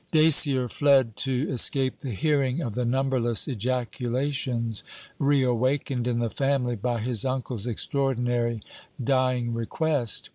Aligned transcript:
Dacier 0.11 0.67
fled 0.67 1.15
to 1.17 1.47
escape 1.51 1.99
the 1.99 2.09
hearing 2.09 2.59
of 2.59 2.73
the 2.73 2.85
numberless 2.85 3.47
ejaculations 3.47 4.83
re 5.19 5.43
awakened 5.43 6.07
in 6.07 6.17
the 6.17 6.29
family 6.31 6.75
by 6.75 6.99
his 7.01 7.23
uncle's 7.23 7.67
extraordinary 7.67 8.63
dying 9.03 9.53
request. 9.53 10.29